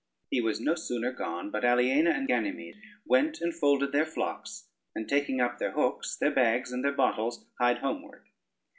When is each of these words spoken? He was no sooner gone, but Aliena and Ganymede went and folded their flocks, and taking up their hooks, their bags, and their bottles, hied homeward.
He 0.31 0.41
was 0.41 0.59
no 0.59 0.73
sooner 0.73 1.11
gone, 1.11 1.51
but 1.51 1.63
Aliena 1.63 2.09
and 2.09 2.27
Ganymede 2.27 2.81
went 3.05 3.39
and 3.39 3.53
folded 3.53 3.91
their 3.91 4.03
flocks, 4.03 4.67
and 4.95 5.07
taking 5.07 5.39
up 5.39 5.59
their 5.59 5.73
hooks, 5.73 6.15
their 6.17 6.31
bags, 6.31 6.71
and 6.71 6.83
their 6.83 6.91
bottles, 6.91 7.45
hied 7.59 7.77
homeward. 7.77 8.25